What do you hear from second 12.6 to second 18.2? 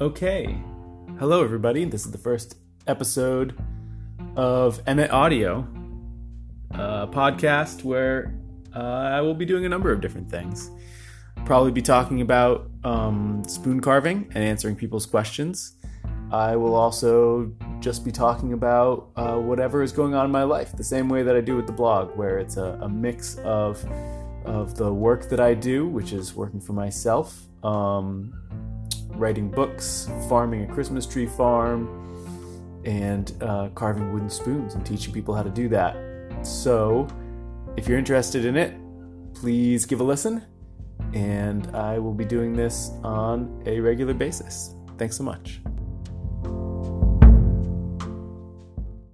um, spoon carving and answering people's questions. I will also just be